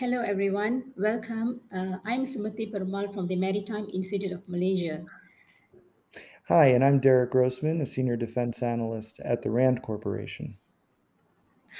Hello, 0.00 0.22
everyone. 0.22 0.90
Welcome. 0.96 1.60
Uh, 1.72 1.98
I'm 2.04 2.24
Sumati 2.24 2.66
Perumal 2.66 3.14
from 3.14 3.28
the 3.28 3.36
Maritime 3.36 3.86
Institute 3.94 4.32
of 4.32 4.42
Malaysia. 4.48 5.04
Hi, 6.48 6.66
and 6.74 6.84
I'm 6.84 6.98
Derek 6.98 7.30
Grossman, 7.30 7.80
a 7.80 7.86
senior 7.86 8.16
defense 8.16 8.60
analyst 8.60 9.20
at 9.20 9.42
the 9.42 9.52
RAND 9.52 9.82
Corporation. 9.82 10.58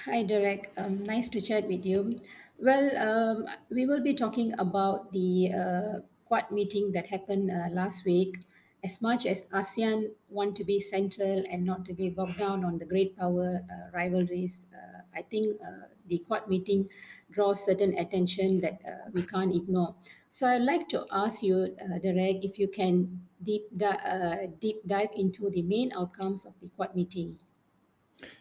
Hi, 0.04 0.22
Derek. 0.22 0.70
Um, 0.76 1.02
nice 1.02 1.28
to 1.30 1.40
chat 1.40 1.66
with 1.66 1.84
you. 1.84 2.20
Well, 2.60 2.86
um, 3.02 3.46
we 3.68 3.84
will 3.84 4.00
be 4.00 4.14
talking 4.14 4.54
about 4.60 5.10
the 5.10 5.50
uh, 5.50 5.98
Quad 6.24 6.52
meeting 6.52 6.92
that 6.92 7.08
happened 7.08 7.50
uh, 7.50 7.74
last 7.74 8.04
week. 8.04 8.38
As 8.84 9.00
much 9.00 9.24
as 9.24 9.44
ASEAN 9.54 10.10
want 10.28 10.54
to 10.56 10.64
be 10.64 10.78
central 10.78 11.42
and 11.50 11.64
not 11.64 11.86
to 11.86 11.94
be 11.94 12.10
bogged 12.10 12.38
down 12.38 12.66
on 12.66 12.76
the 12.76 12.84
great 12.84 13.16
power 13.16 13.62
uh, 13.64 13.96
rivalries, 13.96 14.66
uh, 14.74 15.00
I 15.16 15.22
think 15.22 15.56
uh, 15.62 15.86
the 16.08 16.18
Quad 16.18 16.48
meeting 16.48 16.90
draws 17.30 17.64
certain 17.64 17.96
attention 17.96 18.60
that 18.60 18.78
uh, 18.86 19.08
we 19.14 19.22
can't 19.22 19.56
ignore. 19.56 19.94
So 20.28 20.48
I'd 20.48 20.62
like 20.62 20.86
to 20.88 21.06
ask 21.10 21.42
you, 21.42 21.74
uh, 21.80 21.98
Derek, 21.98 22.44
if 22.44 22.58
you 22.58 22.68
can 22.68 23.22
deep, 23.42 23.62
di- 23.74 23.86
uh, 23.86 24.48
deep 24.60 24.86
dive 24.86 25.08
into 25.16 25.48
the 25.48 25.62
main 25.62 25.90
outcomes 25.96 26.44
of 26.44 26.52
the 26.60 26.68
Quad 26.76 26.94
meeting. 26.94 27.38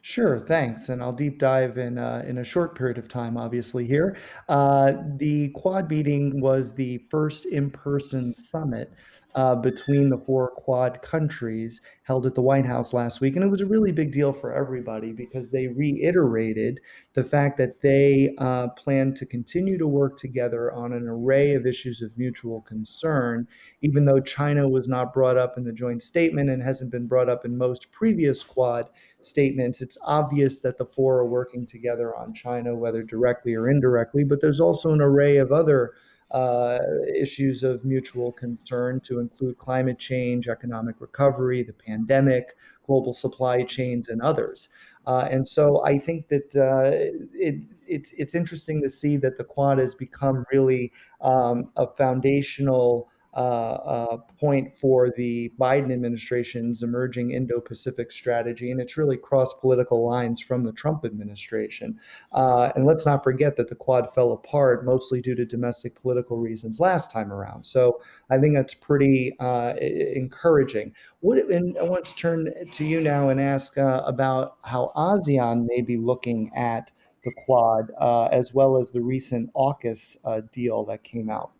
Sure, 0.02 0.40
thanks. 0.40 0.90
And 0.90 1.02
I'll 1.02 1.14
deep 1.14 1.40
dive 1.40 1.78
in 1.78 1.98
uh, 1.98 2.24
in 2.28 2.40
a 2.40 2.44
short 2.44 2.76
period 2.78 2.98
of 2.98 3.08
time, 3.08 3.38
obviously, 3.38 3.86
here. 3.86 4.18
Uh, 4.50 4.94
the 5.18 5.50
Quad 5.50 5.90
meeting 5.90 6.42
was 6.42 6.74
the 6.74 7.00
first 7.10 7.46
in-person 7.46 8.34
summit 8.34 8.92
uh, 9.36 9.56
between 9.56 10.10
the 10.10 10.18
four 10.18 10.52
Quad 10.52 11.02
countries 11.02 11.82
held 12.04 12.26
at 12.26 12.36
the 12.36 12.42
White 12.42 12.66
House 12.66 12.94
last 12.94 13.22
week. 13.22 13.36
And 13.36 13.44
it 13.44 13.50
was 13.50 13.62
a 13.62 13.66
really 13.66 13.92
big 13.92 14.12
deal 14.12 14.34
for 14.34 14.54
everybody 14.54 15.12
because 15.12 15.50
they 15.50 15.68
reiterated 15.68 16.80
the 17.14 17.24
fact 17.24 17.58
that 17.58 17.82
they 17.82 18.36
uh, 18.38 18.68
plan 18.70 19.14
to 19.16 19.26
continue 19.26 19.78
to 19.78 19.88
work 19.88 20.18
together 20.18 20.72
on 20.74 20.94
an 20.94 21.08
array 21.08 21.54
of 21.54 21.66
issues 21.66 22.02
of 22.02 22.18
mutual 22.18 22.62
concern, 22.62 23.48
even 23.82 24.06
though 24.06 24.20
China 24.20 24.68
was 24.68 24.88
not 24.88 25.14
brought 25.14 25.38
up 25.38 25.58
in 25.58 25.64
the 25.64 25.72
joint 25.72 26.04
statement 26.04 26.50
and 26.50 26.62
hasn't 26.62 26.92
been 26.92 27.08
brought 27.08 27.30
up 27.30 27.46
in 27.46 27.58
most 27.58 27.92
previous 27.92 28.44
Quad 28.44 28.90
statements. 29.22 29.82
It's 29.82 29.98
obvious 30.04 30.62
that 30.62 30.78
the 30.78 30.86
four 30.86 31.18
are 31.20 31.28
working 31.28 31.66
together 31.66 32.16
on 32.16 32.34
China, 32.34 32.76
whether 32.76 33.02
directly 33.02 33.54
or 33.56 33.70
indirectly, 33.70 34.24
but 34.24 34.42
there's 34.42 34.60
also 34.60 34.92
an 34.92 35.02
array 35.02 35.38
of 35.38 35.52
other 35.52 35.94
uh, 36.32 36.80
issues 37.16 37.64
of 37.64 37.86
mutual 37.86 38.32
concern 38.32 39.00
to 39.02 39.20
include 39.20 39.58
climate 39.58 40.00
change, 40.00 40.48
economic 40.48 40.96
recovery, 41.00 41.64
the 41.64 41.74
pandemic, 41.74 42.56
global 42.86 43.14
supply 43.14 43.64
chains, 43.64 44.10
and 44.10 44.22
others. 44.22 44.70
Uh, 45.06 45.28
and 45.30 45.48
so 45.48 45.84
I 45.84 46.00
think 46.00 46.30
that 46.30 46.56
uh, 46.56 46.92
it, 47.34 47.56
it's 47.88 48.14
it's 48.14 48.36
interesting 48.36 48.82
to 48.82 48.90
see 48.90 49.18
that 49.18 49.38
the 49.38 49.44
Quad 49.44 49.78
has 49.78 49.96
become 49.96 50.46
really 50.52 50.92
um, 51.22 51.70
a 51.76 51.88
foundational 51.88 53.10
uh, 53.36 53.40
uh, 53.40 54.18
point 54.40 54.72
for 54.72 55.12
the 55.18 55.52
Biden 55.60 55.92
administration's 55.92 56.84
emerging 56.84 57.32
Indo 57.32 57.60
Pacific 57.60 58.12
strategy. 58.12 58.70
And 58.70 58.80
it's 58.80 58.96
really 58.96 59.18
crossed 59.18 59.60
political 59.60 60.08
lines 60.08 60.40
from 60.40 60.64
the 60.64 60.72
Trump 60.72 61.04
administration. 61.04 62.00
Uh, 62.32 62.72
and 62.76 62.86
let's 62.86 63.06
not 63.06 63.24
forget 63.24 63.56
that 63.58 63.70
the 63.70 63.76
Quad 63.76 64.14
fell 64.14 64.34
apart 64.34 64.86
mostly 64.86 65.20
due 65.20 65.34
to 65.34 65.46
domestic 65.46 66.00
political 66.00 66.38
reasons 66.38 66.80
last 66.80 67.12
time 67.12 67.32
around. 67.32 67.64
So 67.64 68.02
I 68.30 68.38
think 68.38 68.54
that's 68.54 68.76
pretty 68.76 69.36
uh, 69.40 69.74
encouraging. 69.80 70.94
What, 71.22 71.40
and 71.40 71.76
I 71.80 71.84
want 71.84 72.06
to 72.06 72.16
turn 72.16 72.54
to 72.72 72.86
you 72.86 73.02
now 73.02 73.30
and 73.30 73.42
ask 73.42 73.78
uh, 73.78 74.04
about 74.06 74.58
how 74.64 74.92
ASEAN 74.96 75.66
may 75.68 75.82
be 75.82 75.98
looking 75.98 76.52
at 76.56 76.92
the 77.24 77.34
Quad, 77.46 77.90
uh, 78.00 78.26
as 78.26 78.54
well 78.54 78.78
as 78.78 78.92
the 78.92 79.02
recent 79.02 79.52
AUKUS 79.56 80.52
deal 80.52 80.86
that 80.86 81.04
came 81.04 81.30
out. 81.30 81.52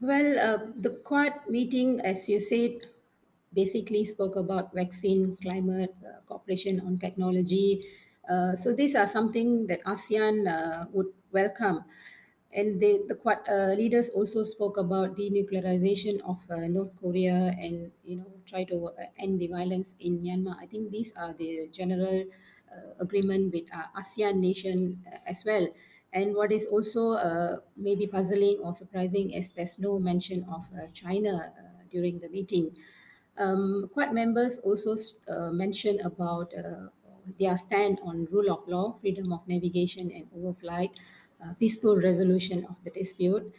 Well, 0.00 0.38
uh, 0.38 0.58
the 0.76 0.90
Quad 0.90 1.48
meeting, 1.48 2.00
as 2.00 2.28
you 2.28 2.38
said, 2.40 2.84
basically 3.52 4.04
spoke 4.04 4.36
about 4.36 4.74
vaccine, 4.74 5.36
climate, 5.40 5.94
uh, 6.04 6.20
cooperation 6.26 6.80
on 6.80 6.98
technology. 6.98 7.86
Uh, 8.28 8.54
so 8.56 8.74
these 8.74 8.94
are 8.94 9.06
something 9.06 9.66
that 9.68 9.82
ASEAN 9.84 10.44
uh, 10.46 10.86
would 10.92 11.12
welcome. 11.32 11.84
And 12.52 12.80
they, 12.80 13.00
the 13.06 13.14
Quad 13.14 13.48
uh, 13.48 13.72
leaders 13.72 14.10
also 14.10 14.42
spoke 14.42 14.76
about 14.76 15.16
denuclearization 15.16 16.20
of 16.22 16.44
uh, 16.50 16.66
North 16.68 16.92
Korea 17.00 17.52
and 17.58 17.92
you 18.04 18.16
know 18.16 18.32
try 18.46 18.64
to 18.64 18.90
end 19.18 19.40
the 19.40 19.48
violence 19.48 19.94
in 20.00 20.20
Myanmar. 20.20 20.56
I 20.60 20.66
think 20.66 20.90
these 20.90 21.12
are 21.16 21.32
the 21.34 21.68
general 21.72 22.24
agreement 23.00 23.52
with 23.52 23.64
ASEAN 23.96 24.36
nation 24.40 25.04
as 25.26 25.44
well. 25.44 25.68
And 26.12 26.34
what 26.34 26.50
is 26.52 26.64
also 26.66 27.12
uh, 27.12 27.60
maybe 27.76 28.06
puzzling 28.06 28.58
or 28.62 28.74
surprising 28.74 29.32
is 29.32 29.50
there's 29.50 29.78
no 29.78 29.98
mention 29.98 30.44
of 30.44 30.66
uh, 30.74 30.86
China 30.92 31.52
uh, 31.58 31.82
during 31.90 32.20
the 32.20 32.28
meeting. 32.28 32.76
Um, 33.36 33.90
Quad 33.92 34.14
members 34.14 34.58
also 34.60 34.96
uh, 35.28 35.50
mentioned 35.50 36.00
about 36.00 36.54
uh, 36.54 36.88
their 37.38 37.56
stand 37.58 38.00
on 38.02 38.26
rule 38.26 38.50
of 38.50 38.66
law, 38.66 38.92
freedom 39.00 39.32
of 39.32 39.46
navigation 39.46 40.10
and 40.10 40.30
overflight, 40.32 40.92
uh, 41.44 41.52
peaceful 41.54 41.96
resolution 41.96 42.64
of 42.70 42.82
the 42.84 42.90
dispute. 42.90 43.54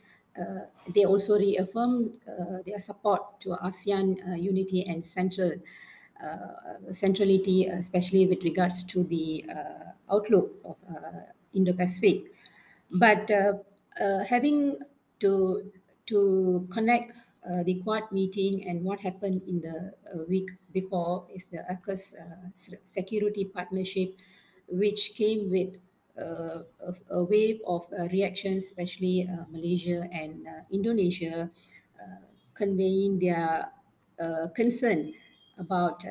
they 0.96 1.04
also 1.04 1.34
reaffirmed 1.38 2.14
their 2.66 2.80
support 2.80 3.40
to 3.42 3.50
ASEAN 3.68 4.40
unity 4.40 4.86
and 4.86 5.04
central 5.04 5.52
centrality, 6.92 7.66
especially 7.66 8.28
with 8.28 8.44
regards 8.44 8.84
to 8.84 9.04
the 9.04 9.46
outlook 10.10 10.54
of 10.64 10.78
Indo-Pacific. 11.54 12.34
But 12.92 13.30
uh, 13.32 13.54
uh, 14.00 14.24
having 14.24 14.80
to 15.20 15.72
to 16.08 16.68
connect 16.72 17.12
uh, 17.48 17.64
the 17.64 17.76
Quad 17.84 18.04
meeting 18.12 18.68
and 18.68 18.84
what 18.84 19.00
happened 19.00 19.42
in 19.48 19.62
the 19.62 19.92
uh, 20.12 20.24
week 20.28 20.50
before 20.74 21.28
is 21.34 21.48
the 21.48 21.64
AUKUS 21.72 22.14
uh, 22.16 22.76
security 22.84 23.46
partnership, 23.46 24.16
which 24.68 25.16
came 25.16 25.50
with 25.50 25.76
uh, 26.20 26.64
a, 26.84 26.94
a, 27.12 27.24
wave 27.24 27.60
of 27.68 27.86
reactions, 28.12 28.66
especially 28.66 29.30
Malaysia 29.52 30.10
and 30.12 30.48
Indonesia, 30.72 31.50
conveying 32.56 33.20
their 33.20 33.70
concern 34.56 35.14
about 35.60 36.02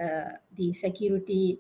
the 0.56 0.72
security 0.72 1.59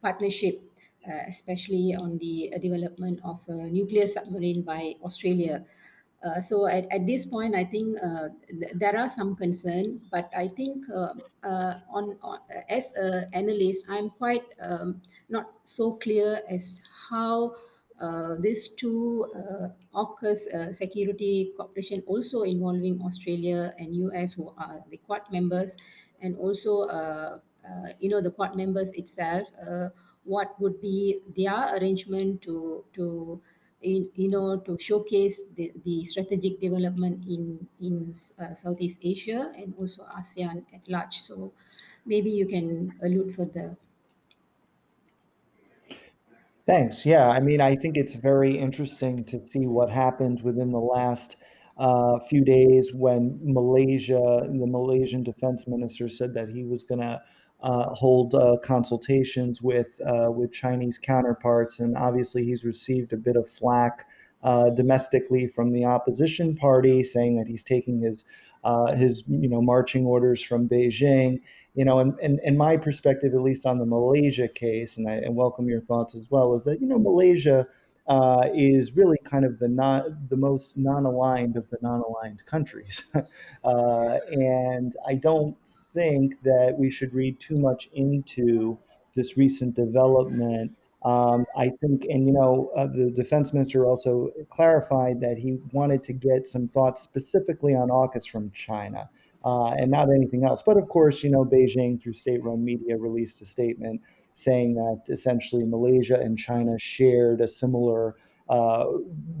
partnership 0.00 0.62
uh, 1.08 1.24
especially 1.26 1.94
on 1.94 2.18
the 2.18 2.52
uh, 2.54 2.58
development 2.58 3.18
of 3.24 3.40
a 3.48 3.68
nuclear 3.72 4.06
submarine 4.06 4.62
by 4.62 4.94
Australia. 5.02 5.64
Uh, 6.22 6.40
so 6.40 6.66
at, 6.66 6.84
at 6.90 7.06
this 7.06 7.24
point, 7.24 7.54
I 7.54 7.64
think 7.64 7.96
uh, 8.02 8.28
th- 8.50 8.72
there 8.74 8.98
are 8.98 9.08
some 9.08 9.36
concern, 9.36 10.00
but 10.10 10.28
I 10.36 10.48
think 10.48 10.84
uh, 10.92 11.14
uh, 11.44 11.74
on, 11.90 12.18
on, 12.22 12.40
as 12.68 12.90
an 12.96 13.30
analyst, 13.32 13.86
I'm 13.88 14.10
quite 14.10 14.42
um, 14.60 15.00
not 15.28 15.46
so 15.64 15.92
clear 15.92 16.42
as 16.50 16.80
how 17.08 17.54
these 18.38 18.68
two 18.68 19.26
AUKUS 19.94 20.74
security 20.74 21.52
cooperation, 21.56 22.02
also 22.06 22.42
involving 22.42 23.00
Australia 23.02 23.74
and 23.78 23.94
US, 23.96 24.34
who 24.34 24.52
are 24.56 24.84
the 24.90 24.98
Quad 24.98 25.22
members, 25.32 25.76
and 26.22 26.36
also 26.36 26.86
you 27.98 28.08
know 28.08 28.20
the 28.20 28.30
Quad 28.30 28.54
members 28.54 28.92
itself 28.92 29.48
what 30.28 30.60
would 30.60 30.80
be 30.80 31.20
their 31.34 31.76
arrangement 31.76 32.42
to 32.42 32.84
to 32.92 33.40
in, 33.82 34.08
you 34.14 34.28
know 34.28 34.58
to 34.60 34.78
showcase 34.78 35.40
the, 35.56 35.72
the 35.84 36.04
strategic 36.04 36.60
development 36.60 37.24
in 37.26 37.66
in 37.80 38.12
uh, 38.38 38.54
Southeast 38.54 39.00
Asia 39.02 39.52
and 39.56 39.74
also 39.78 40.04
ASEAN 40.16 40.64
at 40.74 40.86
large. 40.88 41.22
So 41.22 41.52
maybe 42.04 42.30
you 42.30 42.46
can 42.46 42.94
allude 43.02 43.34
further. 43.34 43.76
Thanks. 46.66 47.06
Yeah, 47.06 47.30
I 47.30 47.40
mean, 47.40 47.62
I 47.62 47.76
think 47.76 47.96
it's 47.96 48.14
very 48.14 48.58
interesting 48.58 49.24
to 49.24 49.46
see 49.46 49.66
what 49.66 49.88
happened 49.88 50.42
within 50.42 50.70
the 50.70 50.78
last 50.78 51.36
uh, 51.78 52.18
few 52.28 52.44
days 52.44 52.92
when 52.92 53.40
Malaysia, 53.42 54.20
the 54.44 54.66
Malaysian 54.66 55.22
defense 55.22 55.66
minister, 55.66 56.10
said 56.10 56.34
that 56.34 56.50
he 56.50 56.64
was 56.64 56.82
going 56.82 57.00
to 57.00 57.22
hold 57.60 58.34
uh, 58.34 58.56
consultations 58.62 59.60
with 59.60 60.00
uh, 60.06 60.30
with 60.30 60.52
Chinese 60.52 60.98
counterparts, 60.98 61.80
and 61.80 61.96
obviously 61.96 62.44
he's 62.44 62.64
received 62.64 63.12
a 63.12 63.16
bit 63.16 63.36
of 63.36 63.48
flack 63.48 64.06
uh, 64.42 64.70
domestically 64.70 65.46
from 65.48 65.72
the 65.72 65.84
opposition 65.84 66.56
party, 66.56 67.02
saying 67.02 67.36
that 67.36 67.48
he's 67.48 67.64
taking 67.64 68.00
his 68.00 68.24
uh, 68.64 68.94
his 68.94 69.24
you 69.26 69.48
know 69.48 69.62
marching 69.62 70.06
orders 70.06 70.42
from 70.42 70.68
Beijing. 70.68 71.40
You 71.74 71.84
know, 71.84 72.00
and, 72.00 72.18
and, 72.18 72.40
and 72.44 72.58
my 72.58 72.76
perspective, 72.76 73.34
at 73.34 73.40
least 73.40 73.64
on 73.64 73.78
the 73.78 73.86
Malaysia 73.86 74.48
case, 74.48 74.96
and 74.96 75.08
I 75.08 75.14
and 75.14 75.36
welcome 75.36 75.68
your 75.68 75.80
thoughts 75.80 76.14
as 76.14 76.28
well, 76.30 76.54
is 76.54 76.64
that 76.64 76.80
you 76.80 76.86
know 76.86 76.98
Malaysia 76.98 77.66
uh, 78.08 78.48
is 78.54 78.96
really 78.96 79.18
kind 79.24 79.44
of 79.44 79.58
the 79.58 79.68
not 79.68 80.28
the 80.28 80.36
most 80.36 80.76
non-aligned 80.76 81.56
of 81.56 81.68
the 81.70 81.78
non-aligned 81.82 82.44
countries, 82.46 83.04
uh, 83.64 84.18
and 84.32 84.96
I 85.06 85.14
don't 85.14 85.56
think 85.98 86.26
that 86.42 86.70
we 86.82 86.88
should 86.96 87.12
read 87.22 87.34
too 87.48 87.58
much 87.68 87.82
into 87.92 88.78
this 89.16 89.30
recent 89.36 89.72
development 89.84 90.68
Um, 91.04 91.46
I 91.56 91.70
think, 91.80 92.06
and 92.12 92.26
you 92.26 92.32
know, 92.32 92.70
uh, 92.76 92.86
the 92.86 93.10
defense 93.10 93.52
minister 93.52 93.86
also 93.86 94.30
clarified 94.50 95.20
that 95.20 95.38
he 95.38 95.58
wanted 95.72 96.02
to 96.04 96.12
get 96.12 96.48
some 96.48 96.66
thoughts 96.68 97.02
specifically 97.02 97.74
on 97.74 97.88
AUKUS 97.88 98.28
from 98.28 98.50
China 98.50 99.08
uh, 99.44 99.70
and 99.80 99.90
not 99.90 100.08
anything 100.10 100.44
else. 100.44 100.62
But 100.62 100.76
of 100.76 100.88
course, 100.88 101.22
you 101.22 101.30
know, 101.30 101.44
Beijing 101.44 102.02
through 102.02 102.14
state-run 102.14 102.64
media 102.64 102.96
released 102.96 103.40
a 103.42 103.46
statement 103.46 104.00
saying 104.34 104.74
that 104.74 105.02
essentially 105.08 105.64
Malaysia 105.64 106.18
and 106.18 106.36
China 106.36 106.74
shared 106.78 107.40
a 107.40 107.48
similar 107.48 108.16
uh, 108.48 108.86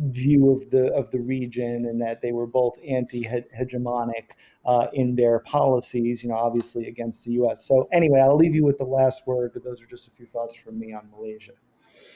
view 0.06 0.52
of 0.52 0.70
the 0.70 0.92
of 0.94 1.10
the 1.10 1.20
region, 1.20 1.86
and 1.86 2.00
that 2.00 2.20
they 2.20 2.32
were 2.32 2.46
both 2.46 2.78
anti-hegemonic 2.86 4.30
uh, 4.64 4.88
in 4.92 5.14
their 5.14 5.40
policies. 5.40 6.22
You 6.22 6.30
know, 6.30 6.36
obviously 6.36 6.88
against 6.88 7.24
the 7.24 7.32
U.S. 7.32 7.64
So 7.64 7.88
anyway, 7.92 8.20
I'll 8.20 8.36
leave 8.36 8.54
you 8.54 8.64
with 8.64 8.78
the 8.78 8.84
last 8.84 9.26
word, 9.26 9.52
but 9.54 9.64
those 9.64 9.82
are 9.82 9.86
just 9.86 10.06
a 10.08 10.10
few 10.10 10.26
thoughts 10.26 10.56
from 10.56 10.78
me 10.78 10.92
on 10.92 11.08
Malaysia. 11.10 11.52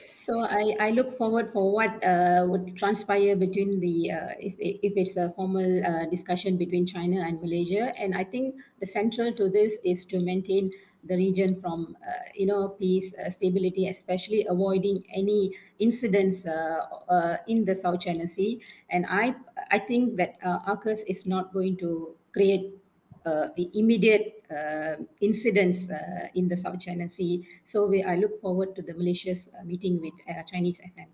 So 0.05 0.41
I, 0.45 0.75
I 0.79 0.89
look 0.91 1.17
forward 1.17 1.51
for 1.51 1.73
what 1.73 2.03
uh, 2.03 2.45
would 2.49 2.75
transpire 2.77 3.35
between 3.37 3.79
the 3.79 4.11
uh, 4.11 4.33
if, 4.37 4.55
if 4.59 4.93
it's 4.97 5.15
a 5.15 5.31
formal 5.31 5.85
uh, 5.85 6.05
discussion 6.09 6.57
between 6.57 6.85
China 6.85 7.21
and 7.21 7.39
Malaysia, 7.41 7.93
and 7.97 8.13
I 8.15 8.25
think 8.25 8.55
the 8.79 8.85
central 8.85 9.33
to 9.33 9.49
this 9.49 9.77
is 9.85 10.03
to 10.05 10.19
maintain 10.19 10.71
the 11.05 11.15
region 11.15 11.55
from 11.55 11.95
uh, 12.05 12.11
you 12.35 12.45
know 12.45 12.69
peace, 12.69 13.13
uh, 13.15 13.29
stability, 13.29 13.87
especially 13.87 14.45
avoiding 14.45 15.05
any 15.13 15.55
incidents 15.79 16.45
uh, 16.45 17.37
in 17.47 17.63
the 17.65 17.75
South 17.75 18.01
China 18.01 18.27
Sea. 18.27 18.61
And 18.89 19.05
I 19.07 19.35
I 19.71 19.79
think 19.79 20.17
that 20.17 20.39
AUKUS 20.41 21.03
is 21.07 21.25
not 21.25 21.53
going 21.53 21.77
to 21.77 22.15
create 22.33 22.82
uh, 23.25 23.47
immediate 23.73 24.43
uh, 24.51 24.95
incidents 25.21 25.89
uh, 25.89 26.27
in 26.35 26.47
the 26.47 26.57
South 26.57 26.79
China 26.79 27.09
Sea. 27.09 27.47
So 27.63 27.87
we, 27.87 28.03
I 28.03 28.15
look 28.15 28.39
forward 28.41 28.75
to 28.75 28.81
the 28.81 28.93
Malaysia's 28.93 29.49
meeting 29.65 30.01
with 30.01 30.13
Chinese 30.51 30.81
FM. 30.81 31.07